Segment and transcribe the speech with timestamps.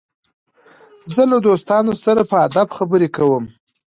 [1.13, 3.45] زه له دوستانو سره په ادب خبري کوم.